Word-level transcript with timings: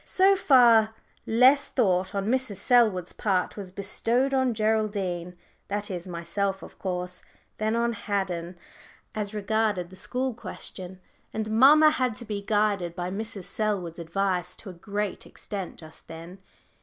So 0.03 0.35
far 0.35 0.95
less 1.27 1.67
thought 1.67 2.15
on 2.15 2.25
Mrs. 2.27 2.55
Selwood's 2.55 3.13
part 3.13 3.55
was 3.55 3.69
bestowed 3.69 4.33
on 4.33 4.55
Geraldine 4.55 5.37
that 5.67 5.91
is 5.91 6.07
myself, 6.07 6.63
of 6.63 6.79
course 6.79 7.21
than 7.59 7.75
on 7.75 7.93
Haddon, 7.93 8.57
as 9.13 9.31
regarded 9.35 9.91
the 9.91 9.95
school 9.95 10.33
question. 10.33 10.99
And 11.35 11.51
mamma 11.51 11.91
had 11.91 12.15
to 12.15 12.25
be 12.25 12.41
guided 12.41 12.95
by 12.95 13.11
Mrs. 13.11 13.43
Selwood's 13.43 13.99
advice 13.99 14.55
to 14.55 14.71
a 14.71 14.73
great 14.73 15.27
extent 15.27 15.77
just 15.77 16.07
then. 16.07 16.39